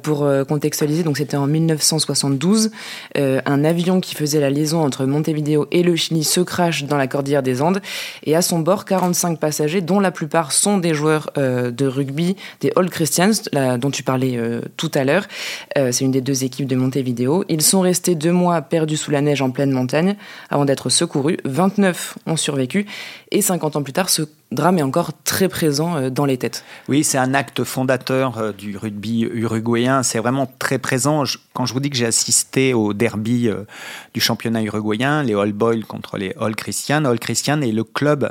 pour 0.03 0.27
contextualiser, 0.48 1.03
c'était 1.15 1.38
en 1.38 1.48
1972, 1.48 2.72
un 3.15 3.63
avion 3.65 4.00
qui 4.00 4.15
faisait 4.15 4.39
la 4.39 4.50
liaison 4.50 4.82
entre 4.84 5.06
Montevideo 5.06 5.68
et 5.72 5.84
le 5.84 5.96
Chili 5.96 6.24
se 6.24 6.39
crache 6.39 6.86
dans 6.86 6.96
la 6.96 7.08
cordillère 7.08 7.44
des 7.44 7.62
Andes 7.62 7.82
et 8.24 8.36
à 8.36 8.41
son 8.41 8.60
bord 8.60 8.86
45 8.86 9.39
passagers 9.39 9.82
dont 9.82 10.00
la 10.00 10.12
plupart 10.12 10.53
sont 10.53 10.77
des 10.77 10.94
joueurs 10.94 11.32
de 11.36 11.86
rugby 11.86 12.38
des 12.62 12.72
All 12.77 12.89
Christians 12.89 13.32
dont 13.77 13.91
tu 13.91 14.03
parlais 14.03 14.39
tout 14.77 14.91
à 14.94 15.03
l'heure. 15.03 15.27
C'est 15.75 16.06
une 16.06 16.12
des 16.12 16.22
deux 16.22 16.46
équipes 16.46 16.68
de 16.68 16.75
Montevideo. 16.75 17.44
Ils 17.50 17.62
sont 17.62 17.82
restés 17.82 18.15
deux 18.15 18.32
mois 18.46 18.62
perdus 18.62 18.98
sous 18.98 19.10
la 19.10 19.22
neige 19.22 19.42
en 19.42 19.50
pleine 19.50 19.72
montagne 19.72 20.16
avant 20.52 20.66
d'être 20.66 20.90
secourus. 20.90 21.38
29 21.46 22.20
ont 22.28 22.38
survécu 22.38 22.86
et 23.32 23.42
50 23.42 23.75
ans 23.75 23.82
plus 23.82 23.94
tard, 23.94 24.10
ce 24.10 24.22
drame 24.55 24.79
est 24.79 24.83
encore 24.83 25.12
très 25.24 25.47
présent 25.47 25.95
euh, 25.95 26.09
dans 26.09 26.25
les 26.25 26.38
têtes. 26.38 26.63
Oui, 26.89 27.03
c'est 27.03 27.17
un 27.17 27.33
acte 27.33 27.63
fondateur 27.63 28.38
euh, 28.38 28.51
du 28.51 28.77
rugby 28.77 29.21
uruguayen. 29.21 30.01
C'est 30.01 30.19
vraiment 30.19 30.51
très 30.59 30.79
présent. 30.79 31.24
Quand 31.53 31.65
je 31.65 31.74
vous 31.74 31.79
dis 31.79 31.89
que 31.89 31.95
j'ai 31.95 32.05
assisté 32.05 32.74
au 32.74 32.93
derby 32.93 33.47
euh, 33.47 33.65
du 34.13 34.19
championnat 34.19 34.63
uruguayen, 34.63 35.21
les 35.24 35.35
All 35.35 35.51
Boys 35.51 35.81
contre 35.88 36.17
les 36.17 36.33
All 36.39 36.55
Christian, 36.55 37.05
All 37.05 37.19
Christian 37.19 37.62
est 37.62 37.71
le 37.71 37.83
club 37.83 38.29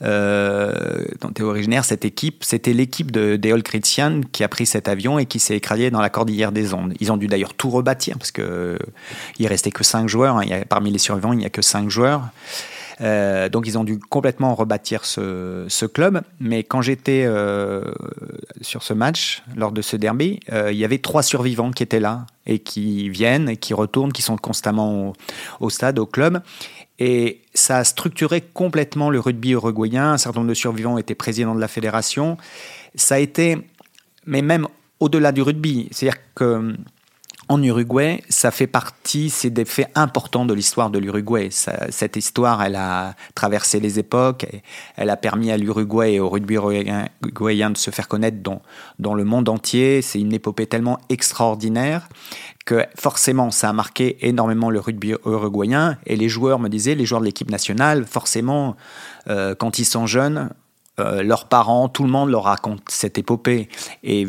dont 0.00 1.32
est 1.36 1.42
originaire 1.42 1.84
cette 1.84 2.04
équipe. 2.04 2.42
C'était 2.42 2.72
l'équipe 2.72 3.10
de, 3.10 3.36
des 3.36 3.52
All 3.52 3.62
Christian 3.62 4.22
qui 4.32 4.44
a 4.44 4.48
pris 4.48 4.66
cet 4.66 4.88
avion 4.88 5.18
et 5.18 5.26
qui 5.26 5.38
s'est 5.38 5.56
écrasé 5.56 5.90
dans 5.90 6.00
la 6.00 6.10
cordillère 6.10 6.52
des 6.52 6.74
Andes. 6.74 6.94
Ils 7.00 7.12
ont 7.12 7.16
dû 7.16 7.26
d'ailleurs 7.26 7.54
tout 7.54 7.70
rebâtir 7.70 8.18
parce 8.18 8.32
que 8.32 8.78
il 9.38 9.46
restait 9.46 9.70
que 9.70 9.84
cinq 9.84 10.08
joueurs. 10.08 10.38
Hein. 10.38 10.62
Parmi 10.68 10.90
les 10.90 10.98
survivants, 10.98 11.32
il 11.32 11.38
n'y 11.38 11.46
a 11.46 11.50
que 11.50 11.62
cinq 11.62 11.88
joueurs. 11.88 12.22
Euh, 13.00 13.48
donc 13.48 13.66
ils 13.66 13.78
ont 13.78 13.84
dû 13.84 13.98
complètement 13.98 14.54
rebâtir 14.54 15.04
ce, 15.04 15.86
club. 15.86 16.22
Mais 16.38 16.62
quand 16.64 16.82
j'étais 16.82 17.24
euh, 17.26 17.82
sur 18.60 18.82
ce 18.82 18.92
match, 18.92 19.42
lors 19.56 19.72
de 19.72 19.82
ce 19.82 19.96
derby, 19.96 20.40
euh, 20.52 20.72
il 20.72 20.78
y 20.78 20.84
avait 20.84 20.98
trois 20.98 21.22
survivants 21.22 21.70
qui 21.70 21.82
étaient 21.82 22.00
là 22.00 22.26
et 22.46 22.58
qui 22.58 23.08
viennent 23.08 23.48
et 23.48 23.56
qui 23.56 23.74
retournent, 23.74 24.12
qui 24.12 24.22
sont 24.22 24.36
constamment 24.36 25.12
au, 25.60 25.70
stade, 25.70 25.98
au 25.98 26.06
club. 26.06 26.42
Et 26.98 27.40
ça 27.54 27.78
a 27.78 27.84
structuré 27.84 28.42
complètement 28.42 29.08
le 29.08 29.20
rugby 29.20 29.50
uruguayen. 29.50 30.12
Un 30.12 30.18
certain 30.18 30.40
nombre 30.40 30.50
de 30.50 30.54
survivants 30.54 30.98
étaient 30.98 31.14
présidents 31.14 31.54
de 31.54 31.60
la 31.60 31.68
fédération. 31.68 32.36
Ça 32.94 33.14
a 33.14 33.18
été 33.18 33.58
mais 34.26 34.42
même 34.42 34.66
au-delà 35.00 35.32
du 35.32 35.40
rugby. 35.40 35.88
C'est-à-dire 35.90 36.20
que 36.34 36.76
en 37.50 37.60
Uruguay, 37.64 38.22
ça 38.28 38.52
fait 38.52 38.68
partie, 38.68 39.28
c'est 39.28 39.50
des 39.50 39.64
faits 39.64 39.90
importants 39.96 40.44
de 40.44 40.54
l'histoire 40.54 40.88
de 40.88 41.00
l'Uruguay. 41.00 41.48
Cette 41.50 42.14
histoire, 42.14 42.62
elle 42.62 42.76
a 42.76 43.16
traversé 43.34 43.80
les 43.80 43.98
époques, 43.98 44.46
elle 44.94 45.10
a 45.10 45.16
permis 45.16 45.50
à 45.50 45.56
l'Uruguay 45.56 46.12
et 46.12 46.20
au 46.20 46.28
rugby 46.28 46.54
uruguayen 46.54 47.70
de 47.70 47.76
se 47.76 47.90
faire 47.90 48.06
connaître 48.06 48.40
dans, 48.40 48.62
dans 49.00 49.14
le 49.14 49.24
monde 49.24 49.48
entier. 49.48 50.00
C'est 50.00 50.20
une 50.20 50.32
épopée 50.32 50.66
tellement 50.66 51.00
extraordinaire 51.08 52.08
que 52.66 52.86
forcément, 52.96 53.50
ça 53.50 53.68
a 53.68 53.72
marqué 53.72 54.24
énormément 54.28 54.70
le 54.70 54.78
rugby 54.78 55.14
uruguayen. 55.26 55.98
Et 56.06 56.14
les 56.14 56.28
joueurs 56.28 56.60
me 56.60 56.68
disaient, 56.68 56.94
les 56.94 57.04
joueurs 57.04 57.20
de 57.20 57.26
l'équipe 57.26 57.50
nationale, 57.50 58.06
forcément, 58.06 58.76
euh, 59.26 59.56
quand 59.56 59.80
ils 59.80 59.84
sont 59.84 60.06
jeunes, 60.06 60.50
euh, 60.98 61.22
leurs 61.22 61.46
parents, 61.46 61.88
tout 61.88 62.02
le 62.02 62.10
monde 62.10 62.30
leur 62.30 62.44
raconte 62.44 62.82
cette 62.88 63.18
épopée. 63.18 63.68
Et, 64.02 64.26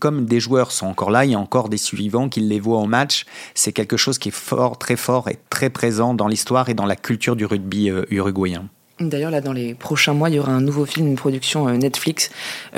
comme 0.00 0.26
des 0.26 0.40
joueurs 0.40 0.72
sont 0.72 0.86
encore 0.86 1.10
là, 1.10 1.24
il 1.24 1.30
y 1.30 1.34
a 1.34 1.38
encore 1.38 1.68
des 1.68 1.78
suivants 1.78 2.28
qui 2.28 2.40
les 2.40 2.60
voient 2.60 2.78
au 2.78 2.86
match. 2.86 3.24
C'est 3.54 3.72
quelque 3.72 3.96
chose 3.96 4.18
qui 4.18 4.28
est 4.28 4.32
fort, 4.34 4.78
très 4.78 4.96
fort 4.96 5.28
et 5.28 5.38
très 5.50 5.70
présent 5.70 6.14
dans 6.14 6.28
l'histoire 6.28 6.68
et 6.68 6.74
dans 6.74 6.86
la 6.86 6.96
culture 6.96 7.36
du 7.36 7.46
rugby 7.46 7.90
euh, 7.90 8.04
uruguayen. 8.10 8.68
D'ailleurs, 9.00 9.30
là, 9.30 9.40
dans 9.40 9.52
les 9.52 9.74
prochains 9.74 10.12
mois, 10.12 10.28
il 10.28 10.36
y 10.36 10.38
aura 10.38 10.52
un 10.52 10.60
nouveau 10.60 10.84
film, 10.84 11.06
une 11.08 11.16
production 11.16 11.66
euh, 11.66 11.76
Netflix 11.76 12.30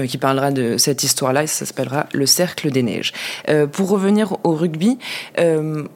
qui 0.06 0.16
parlera 0.16 0.52
de 0.52 0.78
cette 0.78 1.02
histoire-là 1.02 1.42
et 1.42 1.46
ça 1.46 1.66
s'appellera 1.66 2.06
Le 2.12 2.26
Cercle 2.26 2.70
des 2.70 2.82
Neiges. 2.82 3.12
pour 3.72 3.90
revenir 3.90 4.36
au 4.44 4.54
rugby, 4.54 4.98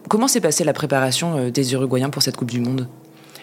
comment 0.09 0.29
s'est 0.29 0.41
passée 0.41 0.65
la 0.65 0.73
préparation 0.73 1.49
des 1.51 1.73
Uruguayens 1.73 2.11
pour 2.11 2.23
cette 2.23 2.37
Coupe 2.37 2.51
du 2.51 2.61
Monde? 2.61 2.89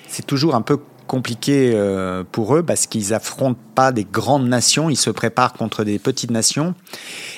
C'est 0.07 0.25
toujours 0.25 0.55
un 0.55 0.61
peu 0.61 0.79
compliqué 1.07 1.71
euh, 1.73 2.23
pour 2.29 2.55
eux 2.55 2.63
parce 2.63 2.87
qu'ils 2.87 3.13
affrontent 3.13 3.59
pas 3.75 3.91
des 3.91 4.05
grandes 4.05 4.47
nations, 4.47 4.89
ils 4.89 4.97
se 4.97 5.09
préparent 5.09 5.53
contre 5.53 5.83
des 5.83 5.99
petites 5.99 6.31
nations. 6.31 6.75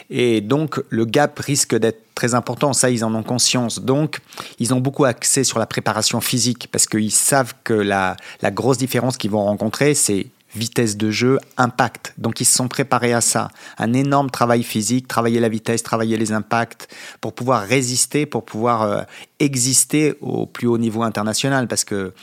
Et 0.10 0.42
donc, 0.42 0.82
le 0.90 1.06
gap 1.06 1.38
risque 1.40 1.76
d'être 1.76 2.02
très 2.16 2.34
important. 2.34 2.74
Ça, 2.74 2.90
ils 2.90 3.04
en 3.04 3.14
ont 3.14 3.24
conscience. 3.24 3.80
Donc, 3.80 4.20
ils 4.60 4.74
ont 4.74 4.80
beaucoup 4.80 5.06
axé 5.06 5.44
sur 5.44 5.60
la 5.60 5.66
préparation 5.66 6.22
physique 6.22 6.70
parce 6.72 6.86
qu'ils 6.88 7.12
savent 7.12 7.54
que 7.64 7.74
la, 7.74 8.18
la 8.42 8.52
grosse 8.52 8.78
différence 8.78 9.18
qu'ils 9.18 9.32
vont 9.32 9.44
rencontrer, 9.44 9.94
c'est 9.94 10.28
vitesse 10.56 10.98
de 10.98 11.12
jeu, 11.12 11.40
impact. 11.58 12.14
Donc 12.18 12.42
ils 12.42 12.46
se 12.46 12.56
sont 12.56 12.68
préparés 12.68 13.14
à 13.14 13.22
ça. 13.22 13.50
Un 13.78 13.94
énorme 13.94 14.30
travail 14.30 14.64
physique, 14.64 15.08
travailler 15.08 15.40
la 15.40 15.50
vitesse, 15.50 15.84
travailler 15.84 16.18
les 16.18 16.32
impacts 16.32 16.88
pour 17.22 17.34
pouvoir 17.34 17.62
résister, 17.62 18.26
pour 18.26 18.44
pouvoir 18.44 18.82
euh, 18.82 19.02
exister 19.40 20.16
au 20.22 20.46
plus 20.46 20.68
haut 20.68 20.78
niveau 20.78 21.04
international. 21.04 21.68
Parce 21.68 21.84
que 21.84 22.14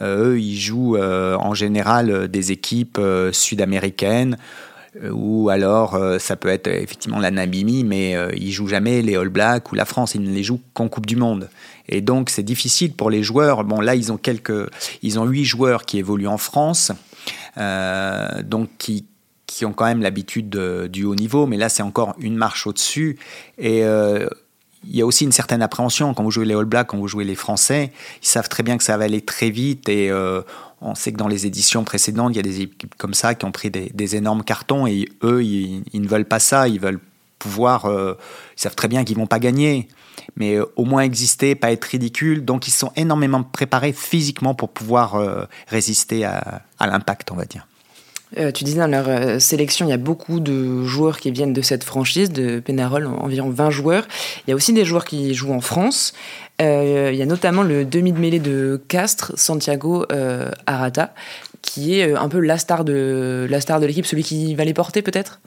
eux, 0.00 0.40
ils 0.40 0.58
jouent 0.58 0.96
euh, 0.96 1.36
en 1.36 1.54
général 1.54 2.10
euh, 2.10 2.28
des 2.28 2.52
équipes 2.52 3.00
sud-américaines 3.32 4.36
ou 5.12 5.48
alors 5.48 5.96
ça 6.18 6.34
peut 6.34 6.48
être 6.48 6.66
effectivement 6.66 7.20
la 7.20 7.30
Namibie, 7.30 7.84
mais 7.84 8.16
ils 8.36 8.50
jouent 8.50 8.66
jamais 8.66 9.00
les 9.00 9.14
All 9.14 9.28
Blacks 9.28 9.70
ou 9.70 9.76
la 9.76 9.84
France, 9.84 10.16
ils 10.16 10.22
ne 10.22 10.34
les 10.34 10.42
jouent 10.42 10.60
qu'en 10.74 10.88
Coupe 10.88 11.06
du 11.06 11.14
Monde. 11.14 11.50
Et 11.88 12.00
donc 12.00 12.30
c'est 12.30 12.42
difficile 12.42 12.94
pour 12.94 13.08
les 13.08 13.22
joueurs. 13.22 13.62
Bon 13.62 13.80
là 13.80 13.94
ils 13.94 14.10
ont 14.10 14.16
quelques, 14.16 14.68
ils 15.02 15.20
ont 15.20 15.26
huit 15.26 15.44
joueurs 15.44 15.84
qui 15.84 15.98
évoluent 15.98 16.26
en 16.26 16.38
France, 16.38 16.90
donc 17.56 18.70
qui 18.78 19.04
qui 19.46 19.64
ont 19.64 19.72
quand 19.72 19.84
même 19.84 20.02
l'habitude 20.02 20.50
du 20.90 21.04
haut 21.04 21.14
niveau, 21.14 21.46
mais 21.46 21.58
là 21.58 21.68
c'est 21.68 21.84
encore 21.84 22.16
une 22.18 22.34
marche 22.34 22.66
au-dessus 22.66 23.18
et 23.58 23.84
il 24.84 24.96
y 24.96 25.02
a 25.02 25.06
aussi 25.06 25.24
une 25.24 25.32
certaine 25.32 25.62
appréhension 25.62 26.14
quand 26.14 26.22
vous 26.22 26.30
jouez 26.30 26.44
les 26.44 26.54
All 26.54 26.64
Blacks, 26.64 26.88
quand 26.88 26.98
vous 26.98 27.08
jouez 27.08 27.24
les 27.24 27.34
Français. 27.34 27.92
Ils 28.22 28.28
savent 28.28 28.48
très 28.48 28.62
bien 28.62 28.78
que 28.78 28.84
ça 28.84 28.96
va 28.96 29.04
aller 29.04 29.20
très 29.20 29.50
vite 29.50 29.88
et 29.88 30.10
euh, 30.10 30.42
on 30.80 30.94
sait 30.94 31.12
que 31.12 31.16
dans 31.16 31.28
les 31.28 31.46
éditions 31.46 31.84
précédentes, 31.84 32.32
il 32.32 32.36
y 32.36 32.40
a 32.40 32.42
des 32.42 32.60
équipes 32.62 32.94
comme 32.96 33.14
ça 33.14 33.34
qui 33.34 33.44
ont 33.44 33.52
pris 33.52 33.70
des, 33.70 34.16
énormes 34.16 34.44
cartons 34.44 34.86
et 34.86 35.08
eux, 35.22 35.42
ils, 35.42 35.82
ne 35.92 36.08
veulent 36.08 36.24
pas 36.24 36.38
ça. 36.38 36.68
Ils 36.68 36.80
veulent 36.80 37.00
pouvoir. 37.38 37.86
Euh, 37.86 38.14
ils 38.56 38.60
savent 38.60 38.76
très 38.76 38.88
bien 38.88 39.04
qu'ils 39.04 39.16
vont 39.16 39.26
pas 39.26 39.38
gagner, 39.38 39.88
mais 40.36 40.54
euh, 40.54 40.64
au 40.76 40.84
moins 40.84 41.02
exister, 41.02 41.54
pas 41.54 41.72
être 41.72 41.84
ridicule. 41.84 42.44
Donc 42.44 42.68
ils 42.68 42.72
sont 42.72 42.92
énormément 42.96 43.42
préparés 43.42 43.92
physiquement 43.92 44.54
pour 44.54 44.70
pouvoir 44.70 45.20
résister 45.66 46.24
à 46.24 46.62
l'impact, 46.80 47.32
on 47.32 47.36
va 47.36 47.44
dire. 47.44 47.66
Euh, 48.36 48.52
tu 48.52 48.64
disais 48.64 48.78
dans 48.78 48.86
leur 48.86 49.08
euh, 49.08 49.38
sélection, 49.38 49.86
il 49.86 49.90
y 49.90 49.94
a 49.94 49.98
beaucoup 49.98 50.40
de 50.40 50.84
joueurs 50.84 51.18
qui 51.18 51.30
viennent 51.30 51.54
de 51.54 51.62
cette 51.62 51.84
franchise, 51.84 52.30
de 52.30 52.60
Penarol, 52.60 53.06
environ 53.06 53.48
20 53.50 53.70
joueurs. 53.70 54.06
Il 54.46 54.50
y 54.50 54.52
a 54.52 54.56
aussi 54.56 54.72
des 54.72 54.84
joueurs 54.84 55.04
qui 55.04 55.34
jouent 55.34 55.54
en 55.54 55.60
France. 55.60 56.12
Euh, 56.60 57.10
il 57.12 57.18
y 57.18 57.22
a 57.22 57.26
notamment 57.26 57.62
le 57.62 57.84
demi 57.84 58.12
de 58.12 58.18
mêlée 58.18 58.40
de 58.40 58.80
Castres, 58.88 59.32
Santiago 59.36 60.06
Arata, 60.66 61.14
qui 61.62 61.98
est 61.98 62.14
un 62.14 62.28
peu 62.28 62.40
la 62.40 62.58
star 62.58 62.84
de 62.84 63.46
la 63.48 63.60
star 63.60 63.80
de 63.80 63.86
l'équipe, 63.86 64.06
celui 64.06 64.24
qui 64.24 64.54
va 64.54 64.64
les 64.64 64.74
porter 64.74 65.02
peut-être? 65.02 65.40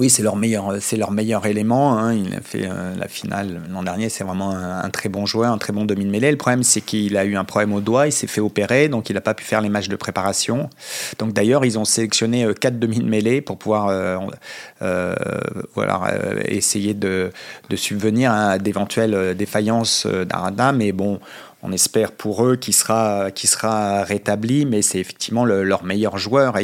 Oui, 0.00 0.08
c'est 0.08 0.22
leur 0.22 0.34
meilleur, 0.34 0.76
c'est 0.80 0.96
leur 0.96 1.10
meilleur 1.10 1.44
élément. 1.44 1.98
Hein. 1.98 2.14
Il 2.14 2.34
a 2.34 2.40
fait 2.40 2.64
euh, 2.64 2.96
la 2.96 3.06
finale 3.06 3.60
l'an 3.70 3.82
dernier. 3.82 4.08
C'est 4.08 4.24
vraiment 4.24 4.52
un, 4.52 4.88
très 4.88 5.10
bon 5.10 5.26
joueur, 5.26 5.52
un 5.52 5.58
très 5.58 5.74
bon 5.74 5.84
demi 5.84 6.06
de 6.06 6.10
mêlée. 6.10 6.30
Le 6.30 6.38
problème, 6.38 6.62
c'est 6.62 6.80
qu'il 6.80 7.18
a 7.18 7.24
eu 7.26 7.36
un 7.36 7.44
problème 7.44 7.74
au 7.74 7.80
doigt. 7.80 8.06
Il 8.06 8.12
s'est 8.12 8.26
fait 8.26 8.40
opérer, 8.40 8.88
donc 8.88 9.10
il 9.10 9.12
n'a 9.12 9.20
pas 9.20 9.34
pu 9.34 9.44
faire 9.44 9.60
les 9.60 9.68
matchs 9.68 9.88
de 9.88 9.96
préparation. 9.96 10.70
Donc 11.18 11.34
d'ailleurs, 11.34 11.66
ils 11.66 11.78
ont 11.78 11.84
sélectionné 11.84 12.46
euh, 12.46 12.54
quatre 12.54 12.78
demi 12.78 12.98
de 13.00 13.04
mêlée 13.04 13.42
pour 13.42 13.58
pouvoir, 13.58 13.88
euh, 13.90 15.14
voilà, 15.74 16.14
essayer 16.46 16.94
de, 16.94 17.30
de 17.68 17.76
subvenir 17.76 18.32
à 18.32 18.58
d'éventuelles 18.58 19.36
défaillances 19.36 20.06
d'Arada. 20.06 20.72
Mais 20.72 20.92
bon, 20.92 21.20
on 21.62 21.72
espère 21.72 22.12
pour 22.12 22.44
eux 22.46 22.56
qu'il 22.56 22.74
sera, 22.74 23.28
sera 23.36 24.02
rétabli, 24.04 24.64
mais 24.64 24.82
c'est 24.82 24.98
effectivement 24.98 25.44
leur 25.44 25.84
meilleur 25.84 26.18
joueur. 26.18 26.56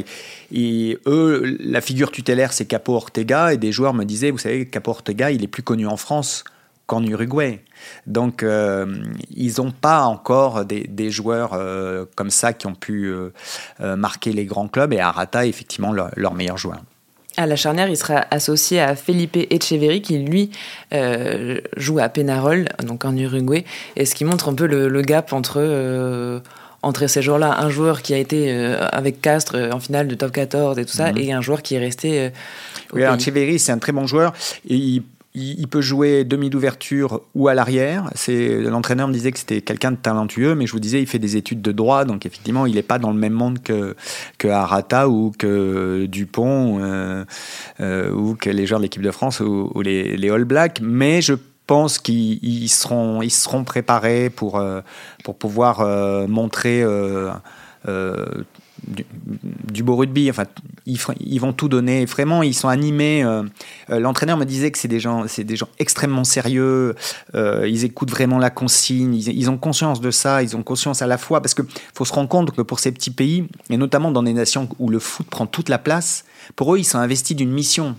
Et, 0.53 0.99
eux, 1.07 1.57
la 1.61 1.81
figure 1.81 2.11
tutélaire, 2.11 2.53
c'est 2.53 2.67
Capo 2.67 2.95
Ortega, 2.95 3.53
et 3.53 3.57
des 3.57 3.73
joueurs 3.73 3.95
me 3.95 4.05
disaient, 4.05 4.31
vous 4.31 4.39
savez, 4.39 4.67
Capo 4.67 4.91
Ortega, 4.91 5.31
il 5.31 5.43
est 5.45 5.49
plus 5.49 5.63
connu 5.63 5.87
en 5.87 5.97
France 5.97 6.45
qu'en 6.87 7.05
Uruguay. 7.05 7.63
Donc, 8.07 8.43
euh, 8.43 8.87
ils 9.35 9.55
n'ont 9.59 9.73
pas 9.73 10.05
encore 10.05 10.65
des, 10.65 11.11
joueurs 11.11 11.53
euh, 11.53 12.05
comme 12.15 12.31
ça 12.31 12.53
qui 12.53 12.67
ont 12.67 12.75
pu 12.75 13.13
euh, 13.13 13.97
marquer 13.97 14.33
les 14.33 14.47
grands 14.47 14.69
clubs, 14.69 14.93
et 14.93 15.01
Arata 15.01 15.47
est 15.47 15.51
effectivement 15.51 15.93
leur 15.93 16.35
meilleur 16.35 16.57
joueur. 16.57 16.81
À 17.37 17.47
la 17.47 17.57
charnière, 17.57 17.89
il 17.89 17.97
sera 17.97 18.25
associé 18.31 18.81
à 18.81 18.97
Felipe 18.97 19.37
Echeverri, 19.51 20.01
qui 20.01 20.19
lui 20.19 20.51
euh, 20.95 21.61
joue 21.77 21.99
à 21.99 22.09
Penarol, 22.09 22.67
donc 22.83 23.05
en 23.05 23.15
Uruguay, 23.17 23.65
et 23.97 24.07
ce 24.07 24.15
qui 24.15 24.25
montre 24.25 24.49
un 24.49 24.55
peu 24.55 24.67
le, 24.67 25.03
gap 25.03 25.33
entre, 25.35 25.57
euh, 25.59 26.41
entre 26.83 27.07
ces 27.07 27.21
joueurs-là. 27.21 27.61
Un 27.61 27.69
joueur 27.69 28.01
qui 28.01 28.15
a 28.15 28.19
été 28.19 28.51
euh, 28.51 28.89
avec 28.91 29.21
Castres 29.21 29.57
en 29.71 29.81
finale 29.81 30.09
de 30.09 30.15
top 30.15 30.33
14 30.33 30.79
et 30.79 30.87
tout 30.87 30.93
ça, 30.93 31.13
mhm. 31.13 31.19
et 31.19 31.33
un 31.33 31.43
joueur 31.43 31.61
qui 31.61 31.75
est 31.75 31.79
resté. 31.79 32.31
oui, 32.95 33.03
Echeverri, 33.03 33.59
c'est 33.59 33.73
un 33.73 33.79
très 33.79 33.93
bon 33.93 34.07
joueur. 34.07 34.33
Et 34.69 34.77
il 34.77 35.03
il, 35.37 35.69
peut 35.69 35.83
jouer 35.83 36.25
demi 36.25 36.49
d'ouverture 36.49 37.21
ou 37.35 37.49
à 37.49 37.55
l'arrière. 37.55 38.11
C'est 38.15 38.61
l'entraîneur 38.63 39.07
me 39.07 39.13
disait 39.13 39.33
que 39.33 39.39
c'était 39.39 39.61
quelqu'un 39.61 39.93
de 39.93 39.97
talentueux, 39.97 40.55
mais 40.55 40.67
je 40.67 40.73
vous 40.73 40.81
disais 40.81 41.01
il 41.01 41.07
fait 41.07 41.19
des 41.19 41.37
études 41.37 41.61
de 41.61 41.73
droit, 41.73 42.07
donc 42.07 42.25
effectivement 42.25 42.65
il 42.65 42.77
n'est 42.77 42.83
pas 42.83 42.99
dans 42.99 43.13
le 43.13 43.19
même 43.19 43.35
monde 43.35 43.63
que 43.63 43.95
que 44.39 44.49
Arata 44.49 45.09
ou 45.11 45.33
que 45.39 46.07
Dupont 46.07 46.79
euh, 46.81 47.25
euh, 47.81 48.11
ou 48.13 48.35
que 48.35 48.49
les 48.49 48.67
joueurs 48.67 48.81
de 48.81 48.85
l'équipe 48.85 49.03
de 49.03 49.11
France 49.11 49.41
ou, 49.41 49.83
les, 49.83 50.17
les, 50.17 50.31
All 50.31 50.45
Blacks. 50.45 50.81
Mais 50.81 51.21
je 51.21 51.35
pense 51.67 51.99
qu'ils 51.99 52.71
seront 52.71 53.21
ils 53.21 53.31
seront 53.31 53.65
préparés 53.65 54.31
pour 54.31 54.57
euh, 54.57 54.81
pour 55.23 55.37
pouvoir 55.37 55.85
montrer 56.29 56.83
du, 58.87 59.83
beau 59.83 59.97
rugby. 59.97 60.31
Enfin, 60.31 60.45
ils, 60.87 61.41
vont 61.41 61.53
tout 61.53 61.69
donner. 61.69 62.05
Vraiment, 62.05 62.43
ils 62.43 62.55
sont 62.55 62.69
animés. 62.69 63.25
Euh, 63.25 63.43
euh, 63.91 63.99
l'entraîneur 63.99 64.37
me 64.37 64.45
disait 64.45 64.71
que 64.71 64.79
c'est 64.79 64.89
des 64.89 65.01
gens, 65.01 65.27
c'est 65.27 65.45
des 65.45 65.57
gens 65.57 65.69
extrêmement 65.79 66.25
sérieux. 66.25 66.95
Euh, 67.35 67.67
ils 67.69 67.85
écoutent 67.85 68.11
vraiment 68.11 68.39
la 68.39 68.51
consigne. 68.51 69.15
Ils, 69.15 69.51
ont 69.51 69.59
conscience 69.59 70.01
de 70.01 70.13
ça. 70.13 70.43
Ils 70.43 70.57
ont 70.57 70.63
conscience 70.63 71.03
à 71.03 71.07
la 71.07 71.19
fois 71.19 71.41
parce 71.41 71.55
que 71.55 71.63
faut 71.95 72.05
se 72.05 72.13
rendre 72.13 72.29
compte 72.29 72.53
que 72.53 72.63
pour 72.63 72.79
ces 72.79 72.93
petits 72.93 73.11
pays 73.11 73.49
et 73.69 73.77
notamment 73.77 74.13
dans 74.13 74.23
des 74.23 74.33
nations 74.33 74.69
où 74.79 74.89
le 74.89 75.01
foot 75.01 75.27
prend 75.27 75.47
toute 75.47 75.69
la 75.69 75.79
place, 75.79 76.25
pour 76.55 76.75
eux, 76.75 76.79
ils 76.79 76.85
sont 76.85 76.99
investis 76.99 77.37
d'une 77.37 77.51
mission. 77.51 77.97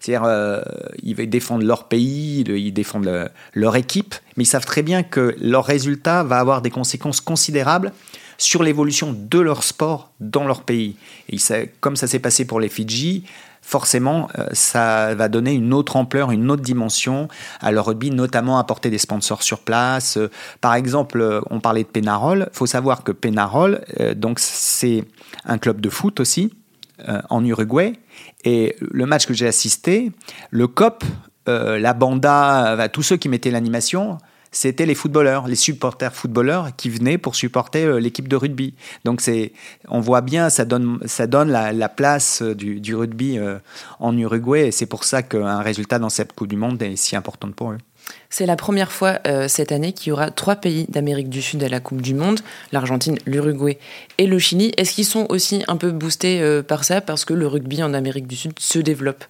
C'est-à-dire, 0.00 0.62
ils 1.02 1.14
défendre 1.30 1.64
leur 1.64 1.88
pays, 1.88 2.40
ils 2.40 2.72
défendent 2.72 3.30
leur 3.54 3.76
équipe, 3.76 4.14
mais 4.36 4.44
ils 4.44 4.46
savent 4.46 4.66
très 4.66 4.82
bien 4.82 5.02
que 5.02 5.34
leur 5.40 5.64
résultat 5.64 6.22
va 6.22 6.40
avoir 6.40 6.60
des 6.60 6.68
conséquences 6.68 7.22
considérables 7.22 7.90
sur 8.38 8.62
l'évolution 8.62 9.14
de 9.16 9.38
leur 9.38 9.62
sport 9.62 10.10
dans 10.20 10.44
leur 10.44 10.62
pays. 10.62 10.96
Et 11.28 11.38
comme 11.80 11.96
ça 11.96 12.06
s'est 12.06 12.18
passé 12.18 12.44
pour 12.44 12.60
les 12.60 12.68
Fidji, 12.68 13.24
forcément, 13.64 14.28
euh, 14.38 14.46
ça 14.52 15.14
va 15.14 15.28
donner 15.28 15.52
une 15.52 15.72
autre 15.72 15.96
ampleur, 15.96 16.30
une 16.30 16.50
autre 16.50 16.62
dimension 16.62 17.28
à 17.60 17.72
leur 17.72 17.86
rugby, 17.86 18.10
notamment 18.10 18.58
apporter 18.58 18.90
des 18.90 18.98
sponsors 18.98 19.42
sur 19.42 19.60
place. 19.60 20.18
Euh, 20.18 20.30
par 20.60 20.74
exemple, 20.74 21.20
euh, 21.20 21.40
on 21.50 21.60
parlait 21.60 21.82
de 21.82 21.88
Penarol. 21.88 22.48
Il 22.52 22.56
faut 22.56 22.66
savoir 22.66 23.02
que 23.02 23.12
Penarol, 23.12 23.80
donc 24.16 24.38
c'est 24.38 25.04
un 25.46 25.58
club 25.58 25.80
de 25.80 25.88
foot 25.88 26.20
aussi 26.20 26.52
en 27.30 27.44
Uruguay. 27.44 27.94
Et 28.44 28.76
le 28.80 29.06
match 29.06 29.26
que 29.26 29.34
j'ai 29.34 29.46
assisté, 29.46 30.12
le 30.50 30.66
COP, 30.66 31.04
la 31.46 31.94
banda, 31.94 32.88
tous 32.92 33.02
ceux 33.02 33.16
qui 33.16 33.28
mettaient 33.28 33.50
l'animation, 33.50 34.18
c'était 34.56 34.86
les 34.86 34.94
footballeurs, 34.94 35.46
les 35.46 35.56
supporters 35.56 36.14
footballeurs 36.14 36.70
qui 36.76 36.88
venaient 36.88 37.18
pour 37.18 37.34
supporter 37.34 37.84
euh, 37.84 37.98
l'équipe 37.98 38.28
de 38.28 38.36
rugby. 38.36 38.74
Donc 39.04 39.20
c'est, 39.20 39.52
on 39.88 40.00
voit 40.00 40.22
bien, 40.22 40.48
ça 40.48 40.64
donne, 40.64 40.98
ça 41.04 41.26
donne 41.26 41.50
la, 41.50 41.88
place 41.88 42.42
du, 42.42 42.80
du 42.80 42.94
rugby 42.94 43.38
en 44.00 44.16
Uruguay 44.16 44.68
et 44.68 44.70
c'est 44.72 44.86
pour 44.86 45.04
ça 45.04 45.22
qu'un 45.22 45.60
résultat 45.60 45.98
dans 45.98 46.08
cette 46.08 46.32
Coupe 46.32 46.48
du 46.48 46.56
Monde 46.56 46.82
est 46.82 46.96
si 46.96 47.14
important 47.14 47.50
pour 47.52 47.72
eux. 47.72 47.78
C'est 48.30 48.46
la 48.46 48.56
première 48.56 48.90
fois 48.90 49.20
euh, 49.26 49.48
cette 49.48 49.72
année 49.72 49.92
qu'il 49.92 50.10
y 50.10 50.12
aura 50.12 50.30
trois 50.30 50.56
pays 50.56 50.86
d'Amérique 50.88 51.28
du 51.28 51.40
Sud 51.40 51.62
à 51.62 51.68
la 51.68 51.80
Coupe 51.80 52.02
du 52.02 52.14
Monde, 52.14 52.40
l'Argentine, 52.72 53.16
l'Uruguay 53.26 53.78
et 54.18 54.26
le 54.26 54.38
Chili. 54.38 54.72
Est-ce 54.76 54.92
qu'ils 54.92 55.04
sont 55.04 55.26
aussi 55.28 55.62
un 55.68 55.76
peu 55.76 55.92
boostés 55.92 56.40
euh, 56.40 56.62
par 56.62 56.84
ça? 56.84 57.00
Parce 57.00 57.24
que 57.24 57.32
le 57.32 57.46
rugby 57.46 57.82
en 57.82 57.94
Amérique 57.94 58.26
du 58.26 58.36
Sud 58.36 58.58
se 58.58 58.78
développe 58.78 59.24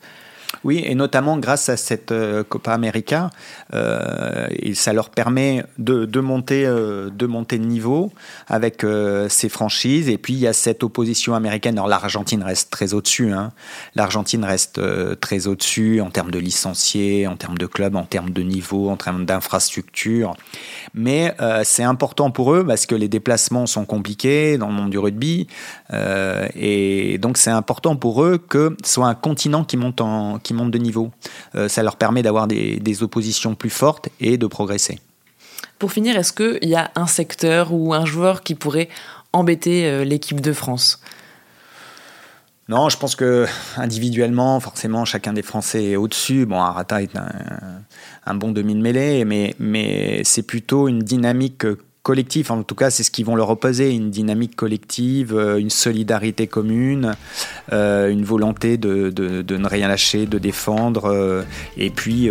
oui, 0.63 0.83
et 0.85 0.95
notamment 0.95 1.39
grâce 1.39 1.69
à 1.69 1.77
cette 1.77 2.13
euh, 2.13 2.45
Copa 2.45 2.73
América, 2.73 3.31
euh, 3.75 4.49
ça 4.75 4.93
leur 4.93 5.11
permet 5.11 5.65
de, 5.79 6.21
monter, 6.21 6.65
euh, 6.67 7.11
de 7.11 7.27
monter 7.27 7.59
de 7.59 7.65
niveau 7.65 8.13
avec 8.47 8.85
ces 9.29 9.49
franchises. 9.49 10.09
Et 10.09 10.19
puis 10.19 10.35
il 10.35 10.39
y 10.39 10.47
a 10.47 10.53
cette 10.53 10.83
opposition 10.83 11.35
américaine. 11.35 11.75
Alors 11.75 11.89
l'Argentine 11.89 12.43
reste 12.43 12.71
très 12.71 12.95
au-dessus. 12.95 13.33
Hein. 13.33 13.53
L'Argentine 13.95 14.45
reste 14.45 14.81
très 15.21 15.47
au-dessus 15.47 16.01
en 16.01 16.11
termes 16.11 16.31
de 16.31 16.39
licenciés, 16.39 17.27
en 17.27 17.37
termes 17.37 17.59
de 17.59 17.67
clubs, 17.67 17.97
en 17.97 18.05
termes 18.05 18.31
de 18.31 18.43
niveau, 18.43 18.91
en 18.91 18.97
termes 18.97 19.25
d'infrastructure. 19.25 20.37
Mais 20.95 21.35
c'est 21.65 21.83
important 21.83 22.31
pour 22.31 22.53
eux 22.55 22.65
parce 22.67 22.87
que 22.87 22.95
les 22.95 23.09
déplacements 23.09 23.67
sont 23.67 23.85
compliqués 23.85 24.59
dans 24.59 24.69
le 24.69 24.75
monde 24.75 24.91
du 24.91 24.99
rugby. 24.99 25.47
et 25.93 27.19
donc 27.19 27.39
c'est 27.39 27.51
important 27.51 27.97
pour 27.97 28.23
eux 28.25 28.39
que 28.39 28.77
ce 28.85 28.95
soit 28.95 29.09
un 29.09 29.15
continent 29.15 29.65
qui 29.65 29.77
monte 29.77 30.01
en 30.01 30.39
qui 30.45 30.55
montent 30.55 30.71
de 30.71 30.79
niveau. 30.79 31.11
Euh, 31.57 31.69
ça 31.69 31.83
leur 31.83 31.97
permet 31.97 32.23
d'avoir 32.23 32.47
des, 32.47 33.03
oppositions 33.03 33.57
plus 33.57 33.71
fortes 33.71 34.09
et 34.21 34.39
de 34.39 34.47
progresser. 34.47 35.01
Pour 35.81 35.91
finir, 35.91 36.17
est-ce 36.17 36.33
qu'il 36.33 36.69
y 36.69 36.77
a 36.77 36.93
un 36.95 37.09
secteur 37.09 37.73
ou 37.73 37.93
un 37.93 38.05
joueur 38.05 38.43
qui 38.43 38.55
pourrait 38.55 38.89
embêter 39.33 39.87
euh, 39.87 40.05
l'équipe 40.05 40.41
de 40.41 40.53
France? 40.53 41.01
Non, 42.69 42.89
je 42.89 42.97
pense 42.97 43.17
que 43.17 43.47
individuellement, 43.77 44.61
forcément, 44.61 45.05
chacun 45.05 45.33
des 45.33 45.43
Français 45.43 45.85
est 45.85 45.97
au-dessus. 45.97 46.47
Bon, 46.47 46.61
Arata 46.61 47.03
est 47.03 47.17
un, 47.17 47.29
un 48.25 48.35
bon 48.35 48.53
demi 48.53 48.75
de 48.75 48.81
mêlée, 48.81 49.25
mais, 49.25 49.55
mais 49.59 50.23
c'est 50.25 50.43
plutôt 50.43 50.89
une 50.89 51.01
dynamique 51.01 51.67
collectif. 52.05 52.53
En 52.53 52.63
tout 52.63 52.77
cas, 52.77 52.91
c'est 52.91 53.03
ce 53.03 53.11
qu'ils 53.11 53.25
vont 53.25 53.35
leur 53.35 53.51
opposer 53.51 53.91
une 53.91 54.11
dynamique 54.11 54.55
collective, 54.55 55.35
euh, 55.35 55.57
une 55.57 55.71
solidarité 55.71 56.47
commune, 56.47 57.17
euh, 57.73 58.11
une 58.11 58.25
volonté 58.25 58.77
de, 58.77 59.11
ne 59.17 59.67
rien 59.67 59.89
lâcher, 59.89 60.27
de 60.27 60.39
défendre. 60.39 61.07
Euh, 61.07 61.43
et 61.77 61.91
puis 61.91 62.31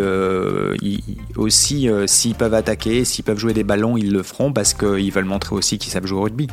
aussi, 1.36 1.90
s'ils 2.06 2.36
peuvent 2.36 2.54
attaquer, 2.54 3.04
s'ils 3.04 3.26
peuvent 3.26 3.40
jouer 3.40 3.54
des 3.54 3.66
ballons, 3.66 3.98
ils 3.98 4.14
le 4.14 4.24
feront 4.24 4.54
parce 4.54 4.74
qu'ils 4.74 5.12
veulent 5.12 5.26
montrer 5.26 5.56
aussi 5.56 5.78
qu'ils 5.78 5.92
savent 5.92 6.06
jouer 6.06 6.20
au 6.20 6.24
rugby. 6.24 6.48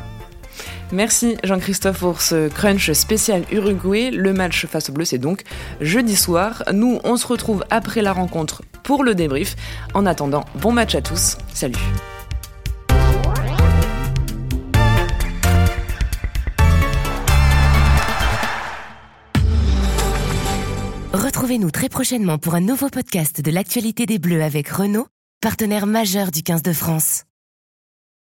Merci 0.91 1.37
Jean-Christophe 1.43 1.99
pour 1.99 2.21
ce 2.21 2.49
crunch 2.49 2.91
spécial 2.91 3.43
Uruguay. 3.51 4.11
Le 4.11 4.33
match 4.33 4.65
face 4.65 4.89
au 4.89 4.93
bleu, 4.93 5.05
c'est 5.05 5.19
donc 5.19 5.43
jeudi 5.79 6.15
soir. 6.15 6.63
Nous, 6.73 6.99
on 7.03 7.15
se 7.15 7.27
retrouve 7.27 7.63
après 7.69 8.01
la 8.01 8.11
rencontre 8.11 8.63
pour 8.83 9.03
le 9.03 9.15
débrief. 9.15 9.55
En 9.93 10.05
attendant, 10.05 10.43
bon 10.55 10.71
match 10.71 10.95
à 10.95 11.01
tous. 11.01 11.37
Salut. 11.53 11.77
Retrouvez-nous 21.41 21.71
très 21.71 21.89
prochainement 21.89 22.37
pour 22.37 22.53
un 22.53 22.61
nouveau 22.61 22.89
podcast 22.89 23.41
de 23.41 23.49
l'actualité 23.49 24.05
des 24.05 24.19
Bleus 24.19 24.43
avec 24.43 24.69
Renault, 24.69 25.07
partenaire 25.41 25.87
majeur 25.87 26.29
du 26.29 26.43
15 26.43 26.61
de 26.61 26.71
France. 26.71 27.23